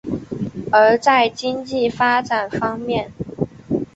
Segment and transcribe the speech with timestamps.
[0.71, 3.11] 而在经济发展方面。